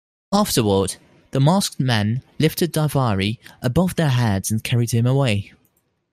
Afterward, 0.33 0.95
the 1.29 1.39
masked 1.39 1.79
men 1.79 2.23
lifted 2.39 2.73
Daivari 2.73 3.37
above 3.61 3.97
their 3.97 4.09
heads 4.09 4.49
and 4.49 4.63
carried 4.63 4.89
him 4.89 5.05
away. 5.05 5.53